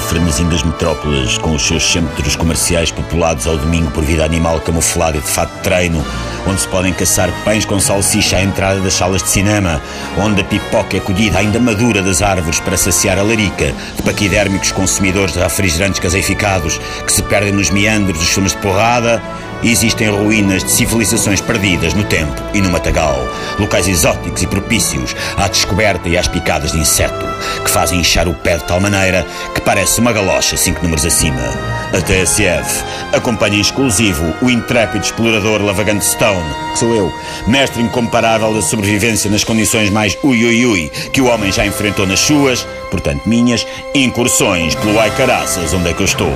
do 0.00 0.06
frenesim 0.06 0.48
das 0.48 0.62
metrópoles, 0.62 1.36
com 1.36 1.54
os 1.54 1.66
seus 1.66 1.92
centros 1.92 2.34
comerciais 2.34 2.90
populados 2.90 3.46
ao 3.46 3.58
domingo 3.58 3.90
por 3.90 4.02
vida 4.02 4.24
animal 4.24 4.58
camuflada 4.60 5.18
e 5.18 5.20
de 5.20 5.28
fato 5.28 5.52
treino, 5.62 6.02
onde 6.46 6.60
se 6.60 6.68
podem 6.68 6.92
caçar 6.92 7.30
pães 7.44 7.66
com 7.66 7.78
salsicha 7.78 8.38
à 8.38 8.42
entrada 8.42 8.80
das 8.80 8.94
salas 8.94 9.22
de 9.22 9.28
cinema, 9.28 9.80
onde 10.18 10.40
a 10.40 10.44
pipoca 10.44 10.96
é 10.96 11.00
colhida 11.00 11.38
ainda 11.38 11.60
madura 11.60 12.02
das 12.02 12.22
árvores 12.22 12.58
para 12.58 12.78
saciar 12.78 13.18
a 13.18 13.22
larica 13.22 13.74
de 13.96 14.02
paquidérmicos 14.02 14.72
consumidores 14.72 15.34
de 15.34 15.40
refrigerantes 15.40 16.00
caseificados 16.00 16.80
que 17.04 17.12
se 17.12 17.22
perdem 17.22 17.52
nos 17.52 17.70
meandros 17.70 18.18
dos 18.18 18.28
filmes 18.28 18.52
de 18.52 18.58
porrada, 18.58 19.22
existem 19.62 20.08
ruínas 20.08 20.64
de 20.64 20.70
civilizações 20.70 21.40
perdidas 21.40 21.92
no 21.94 22.04
tempo 22.04 22.42
e 22.54 22.60
no 22.60 22.70
matagal, 22.70 23.16
locais 23.58 23.86
exóticos 23.86 24.42
e 24.42 24.46
propícios 24.46 25.14
à 25.36 25.48
descoberta 25.48 26.08
e 26.08 26.16
às 26.16 26.28
picadas 26.28 26.72
de 26.72 26.78
inseto, 26.78 27.26
que 27.62 27.70
fazem 27.70 28.00
inchar 28.00 28.26
o 28.28 28.34
pé 28.34 28.56
de 28.56 28.64
tal 28.64 28.80
maneira 28.80 29.26
que 29.54 29.60
parece 29.60 29.89
uma 29.98 30.12
galocha 30.12 30.56
cinco 30.56 30.82
números 30.82 31.04
acima. 31.04 31.40
A 31.92 32.00
TSF 32.00 32.84
acompanha 33.12 33.56
em 33.56 33.60
exclusivo 33.60 34.34
o 34.40 34.50
intrépido 34.50 35.04
explorador 35.04 35.62
Lavagante 35.62 36.04
Stone, 36.04 36.54
que 36.72 36.78
sou 36.78 36.94
eu, 36.94 37.12
mestre 37.46 37.82
incomparável 37.82 38.54
da 38.54 38.62
sobrevivência 38.62 39.30
nas 39.30 39.42
condições 39.42 39.90
mais 39.90 40.16
ui 40.22 40.44
ui 40.44 40.66
ui 40.66 40.88
que 41.12 41.20
o 41.20 41.26
homem 41.26 41.50
já 41.50 41.66
enfrentou 41.66 42.06
nas 42.06 42.20
suas, 42.20 42.66
portanto 42.90 43.22
minhas, 43.26 43.66
incursões 43.94 44.74
pelo 44.74 44.94
Caraças, 45.16 45.74
onde 45.74 45.90
é 45.90 45.94
que 45.94 46.02
eu 46.02 46.06
estou. 46.06 46.32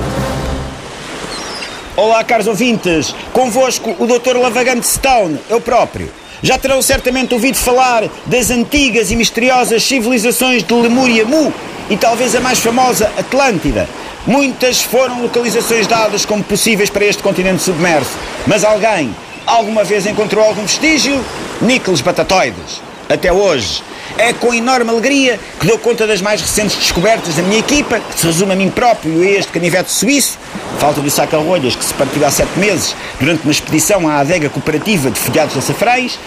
Olá, 1.97 2.25
caros 2.25 2.49
ouvintes. 2.49 3.15
Convosco 3.33 3.95
o 4.01 4.07
Dr. 4.07 4.37
Lavagante 4.37 4.87
Stone, 4.87 5.39
eu 5.49 5.61
próprio. 5.61 6.11
Já 6.43 6.59
terão 6.59 6.83
certamente 6.83 7.33
ouvido 7.33 7.57
falar 7.57 8.05
das 8.27 8.51
antigas 8.51 9.11
e 9.11 9.17
misteriosas 9.17 9.83
civilizações 9.85 10.65
de 10.65 10.75
Lemúria 10.75 11.25
Mu 11.25 11.53
e 11.91 11.97
talvez 11.97 12.35
a 12.35 12.41
mais 12.41 12.59
famosa 12.59 13.11
Atlântida. 13.19 13.89
Muitas 14.27 14.81
foram 14.81 15.23
localizações 15.23 15.87
dadas 15.87 16.25
como 16.25 16.43
possíveis 16.43 16.89
para 16.89 17.05
este 17.05 17.23
continente 17.23 17.63
submerso, 17.63 18.13
mas 18.47 18.65
alguém 18.65 19.15
alguma 19.47 19.85
vez 19.85 20.07
encontrou 20.07 20.45
algum 20.45 20.63
vestígio? 20.63 21.23
Níqueles 21.61 22.01
batatoides. 22.01 22.81
Até 23.09 23.31
hoje, 23.31 23.83
é 24.17 24.33
com 24.33 24.55
enorme 24.55 24.91
alegria 24.91 25.39
que 25.61 25.67
dou 25.67 25.79
conta 25.79 26.07
das 26.07 26.23
mais 26.23 26.41
recentes 26.41 26.77
descobertas 26.77 27.35
da 27.35 27.43
minha 27.43 27.59
equipa, 27.59 28.01
que 28.01 28.19
se 28.19 28.27
resume 28.27 28.53
a 28.53 28.57
mim 28.57 28.71
próprio 28.71 29.23
e 29.23 29.37
a 29.37 29.39
este 29.39 29.53
canivete 29.53 29.91
suíço, 29.91 30.39
falta 30.79 31.01
do 31.01 31.11
saca-rolhas 31.11 31.77
que 31.77 31.85
se 31.85 31.93
partiu 31.95 32.25
há 32.25 32.31
sete 32.31 32.59
meses 32.59 32.97
durante 33.21 33.43
uma 33.43 33.53
expedição 33.53 34.09
à 34.09 34.21
adega 34.21 34.49
cooperativa 34.49 35.11
de 35.11 35.19
folhados 35.19 35.57
açafrães, 35.57 36.19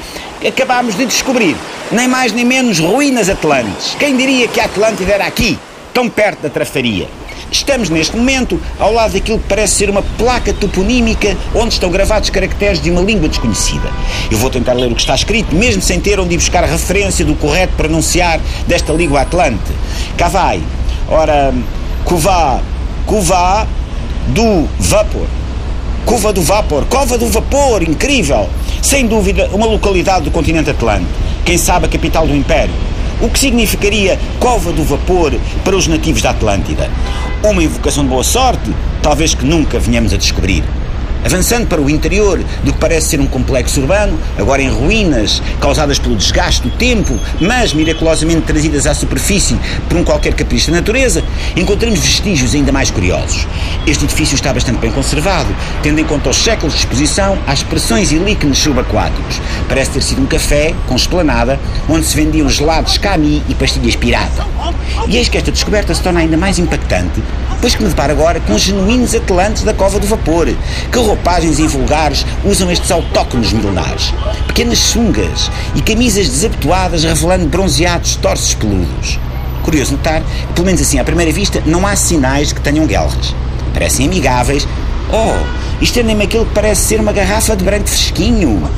acabámos 0.45 0.95
de 0.95 1.05
descobrir, 1.05 1.55
nem 1.91 2.07
mais 2.07 2.33
nem 2.33 2.45
menos, 2.45 2.79
ruínas 2.79 3.29
atlantes. 3.29 3.95
Quem 3.99 4.15
diria 4.15 4.47
que 4.47 4.59
a 4.59 4.65
Atlântida 4.65 5.13
era 5.13 5.25
aqui, 5.25 5.57
tão 5.93 6.09
perto 6.09 6.41
da 6.41 6.49
trafaria? 6.49 7.07
Estamos 7.49 7.89
neste 7.89 8.15
momento 8.15 8.59
ao 8.77 8.91
lado 8.91 9.13
daquilo 9.13 9.39
que 9.39 9.47
parece 9.47 9.75
ser 9.75 9.89
uma 9.89 10.01
placa 10.01 10.53
toponímica 10.53 11.37
onde 11.55 11.75
estão 11.75 11.89
gravados 11.89 12.29
caracteres 12.29 12.81
de 12.81 12.91
uma 12.91 13.01
língua 13.01 13.29
desconhecida. 13.29 13.89
Eu 14.29 14.37
vou 14.37 14.49
tentar 14.49 14.73
ler 14.73 14.91
o 14.91 14.95
que 14.95 15.01
está 15.01 15.15
escrito, 15.15 15.55
mesmo 15.55 15.81
sem 15.81 15.99
ter 15.99 16.19
onde 16.19 16.33
ir 16.33 16.37
buscar 16.37 16.65
referência 16.65 17.23
do 17.23 17.35
correto 17.35 17.73
pronunciar 17.77 18.39
desta 18.67 18.91
língua 18.91 19.21
atlante. 19.21 19.71
Cá 20.17 20.27
vai. 20.27 20.61
Ora, 21.07 21.53
Cová, 22.03 22.59
Cová 23.05 23.65
do 24.27 24.67
Vapor. 24.77 25.27
Cova 26.05 26.31
do 26.31 26.41
Vapor, 26.41 26.85
Cova 26.85 27.17
do 27.17 27.27
Vapor, 27.27 27.83
incrível! 27.83 28.49
Sem 28.81 29.05
dúvida, 29.05 29.49
uma 29.51 29.65
localidade 29.65 30.23
do 30.23 30.31
continente 30.31 30.69
Atlântico. 30.69 31.26
Quem 31.47 31.57
sabe 31.57 31.85
a 31.85 31.89
capital 31.89 32.27
do 32.27 32.35
Império 32.35 32.73
o 33.21 33.29
que 33.29 33.39
significaria 33.39 34.19
cova 34.37 34.73
do 34.73 34.83
vapor 34.83 35.33
para 35.63 35.77
os 35.77 35.87
nativos 35.87 36.21
da 36.21 36.31
Atlântida. 36.31 36.91
Uma 37.41 37.63
invocação 37.63 38.03
de 38.03 38.09
boa 38.09 38.23
sorte, 38.23 38.69
talvez 39.01 39.33
que 39.33 39.45
nunca 39.45 39.79
venhamos 39.79 40.13
a 40.13 40.17
descobrir. 40.17 40.61
Avançando 41.27 41.67
para 41.67 41.81
o 41.81 41.89
interior 41.89 42.39
do 42.63 42.71
que 42.71 42.79
parece 42.79 43.09
ser 43.09 43.19
um 43.19 43.27
complexo 43.27 43.81
urbano, 43.81 44.17
agora 44.37 44.61
em 44.61 44.69
ruínas, 44.69 45.41
causadas 45.59 45.99
pelo 45.99 46.15
desgaste 46.15 46.61
do 46.61 46.69
tempo, 46.77 47.19
mas 47.41 47.73
miraculosamente 47.73 48.43
trazidas 48.43 48.87
à 48.87 48.93
superfície 48.93 49.59
por 49.89 49.97
um 49.97 50.05
qualquer 50.05 50.33
capricho 50.33 50.71
da 50.71 50.77
natureza, 50.77 51.21
encontramos 51.53 51.99
vestígios 51.99 52.55
ainda 52.55 52.71
mais 52.71 52.89
curiosos. 52.89 53.45
Este 53.85 54.05
edifício 54.05 54.35
está 54.35 54.53
bastante 54.53 54.79
bem 54.79 54.89
conservado, 54.89 55.53
tendo 55.83 55.99
em 55.99 56.05
conta 56.05 56.29
os 56.29 56.37
séculos 56.37 56.73
de 56.75 56.79
exposição 56.79 57.37
às 57.45 57.61
pressões 57.61 58.13
e 58.13 58.15
líquenes 58.15 58.59
subaquáticos. 58.59 59.41
Parece 59.67 59.91
ter 59.91 60.03
sido 60.03 60.21
um 60.21 60.25
café 60.25 60.73
com 60.87 60.95
esplanada, 60.95 61.59
onde 61.89 62.05
se 62.05 62.15
vendiam 62.15 62.49
gelados 62.49 62.97
cami 62.97 63.43
e 63.49 63.53
pastilhas 63.53 63.97
pirata. 63.97 64.47
E 65.09 65.17
eis 65.17 65.27
que 65.27 65.37
esta 65.37 65.51
descoberta 65.51 65.93
se 65.93 66.01
torna 66.01 66.21
ainda 66.21 66.37
mais 66.37 66.57
impactante, 66.57 67.21
pois 67.59 67.75
que 67.75 67.83
me 67.83 67.89
deparo 67.89 68.13
agora 68.13 68.39
com 68.39 68.53
os 68.53 68.61
genuínos 68.61 69.13
atlantes 69.13 69.63
da 69.63 69.73
Cova 69.73 69.99
do 69.99 70.07
Vapor, 70.07 70.47
que 70.91 70.97
roupagens 71.17 71.59
invulgares 71.59 72.25
usam 72.45 72.71
estes 72.71 72.91
autóctonos 72.91 73.51
milenares. 73.51 74.13
Pequenas 74.47 74.77
sungas 74.77 75.51
e 75.75 75.81
camisas 75.81 76.29
desabotoadas 76.29 77.03
revelando 77.03 77.47
bronzeados 77.47 78.15
torsos 78.17 78.53
peludos. 78.53 79.19
Curioso 79.63 79.93
notar, 79.93 80.21
pelo 80.53 80.65
menos 80.65 80.81
assim 80.81 80.99
à 80.99 81.03
primeira 81.03 81.31
vista, 81.31 81.61
não 81.65 81.85
há 81.85 81.95
sinais 81.95 82.53
que 82.53 82.61
tenham 82.61 82.85
guelras. 82.85 83.35
Parecem 83.73 84.05
amigáveis. 84.05 84.67
Oh, 85.11 85.83
estendem-me 85.83 86.23
aquilo 86.23 86.45
que 86.45 86.53
parece 86.53 86.81
ser 86.81 87.01
uma 87.01 87.11
garrafa 87.11 87.55
de 87.55 87.63
branco 87.63 87.87
fresquinho. 87.87 88.69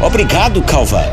Obrigado, 0.00 0.62
Calva. 0.62 1.04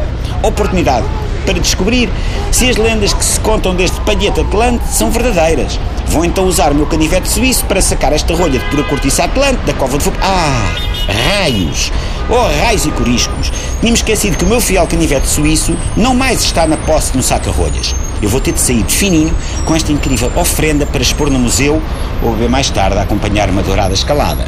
Oportunidade 0.44 1.06
para 1.46 1.60
descobrir 1.60 2.10
se 2.52 2.70
as 2.70 2.78
lendas 2.78 3.14
que 3.14 3.24
se 3.24 3.40
contam 3.40 3.76
deste 3.76 4.00
palhete 4.02 4.40
atlante 4.40 4.88
são 4.90 5.10
verdadeiras. 5.10 5.80
Vou 6.08 6.24
então 6.24 6.46
usar 6.46 6.72
o 6.72 6.76
meu 6.76 6.86
canivete 6.86 7.30
suíço 7.30 7.66
para 7.66 7.82
sacar 7.82 8.14
esta 8.14 8.34
rolha 8.34 8.60
de 8.60 8.66
pura 8.66 8.84
cortiça 8.84 9.24
atlante 9.24 9.66
da 9.66 9.74
cova 9.74 9.98
de 9.98 10.04
fogo. 10.04 10.18
Ah, 10.22 10.76
raios! 11.30 11.92
Oh, 12.30 12.64
raios 12.64 12.86
e 12.86 12.92
coriscos! 12.92 13.52
Tínhamos 13.80 14.00
esquecido 14.00 14.38
que 14.38 14.46
o 14.46 14.48
meu 14.48 14.62
fiel 14.62 14.88
canivete 14.88 15.28
suíço 15.28 15.76
não 15.96 16.16
mais 16.16 16.42
está 16.42 16.66
na 16.66 16.78
posse 16.78 17.12
de 17.12 17.18
um 17.18 17.22
saca-rolhas. 17.22 17.94
Eu 18.22 18.30
vou 18.30 18.42
ter 18.42 18.54
de 18.54 18.60
sair 18.60 18.84
de 18.84 18.94
fininho 18.94 19.34
com 19.66 19.76
esta 19.76 19.92
incrível 19.92 20.32
ofrenda 20.36 20.86
para 20.86 21.02
expor 21.02 21.30
no 21.30 21.38
museu 21.38 21.82
ou 22.24 22.32
beber 22.32 22.50
mais 22.50 22.70
tarde 22.70 22.98
a 22.98 23.02
acompanhar 23.02 23.50
uma 23.50 23.62
dourada 23.62 23.94
escalada. 23.94 24.48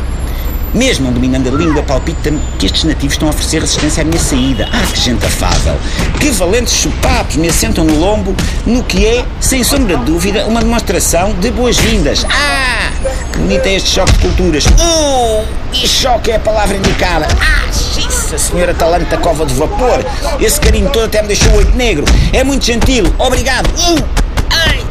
Mesmo 0.73 1.11
dominando 1.11 1.47
a 1.47 1.51
língua, 1.51 1.81
palpita-me 1.81 2.39
que 2.59 2.67
estes 2.67 2.83
nativos 2.83 3.13
estão 3.13 3.27
a 3.27 3.31
oferecer 3.31 3.61
resistência 3.61 4.01
à 4.01 4.05
minha 4.05 4.19
saída. 4.19 4.69
Ah, 4.71 4.85
que 4.91 4.99
gente 4.99 5.25
afável! 5.25 5.75
Que 6.19 6.29
valentes 6.29 6.73
chupapos 6.73 7.37
me 7.37 7.49
assentam 7.49 7.83
no 7.83 7.97
lombo, 7.99 8.35
no 8.65 8.83
que 8.83 9.05
é, 9.05 9.25
sem 9.39 9.63
sombra 9.63 9.97
de 9.97 10.05
dúvida, 10.05 10.45
uma 10.45 10.61
demonstração 10.61 11.33
de 11.33 11.49
boas-vindas. 11.51 12.25
Ah! 12.29 12.91
Que 13.31 13.39
bonito 13.39 13.65
é 13.65 13.75
este 13.75 13.89
choque 13.89 14.11
de 14.13 14.19
culturas. 14.19 14.65
Uh! 14.65 15.45
E 15.73 15.87
choque 15.87 16.31
é 16.31 16.35
a 16.35 16.39
palavra 16.39 16.77
indicada. 16.77 17.27
Ah, 17.41 17.71
xiça, 17.71 18.37
senhora 18.37 18.73
talante 18.73 19.05
da 19.05 19.17
cova 19.17 19.45
de 19.45 19.53
vapor. 19.55 20.05
Esse 20.39 20.59
carinho 20.59 20.89
todo 20.91 21.05
até 21.05 21.21
me 21.21 21.29
deixou 21.29 21.51
oito 21.53 21.75
negro. 21.75 22.05
É 22.31 22.43
muito 22.43 22.65
gentil. 22.65 23.05
Obrigado. 23.17 23.67
Uh! 23.69 24.03
Ai! 24.51 24.83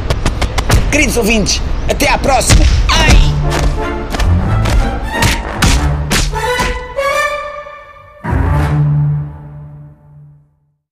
Queridos 0.91 1.17
ouvintes, 1.17 1.61
até 1.89 2.09
à 2.09 2.19
próxima. 2.19 2.65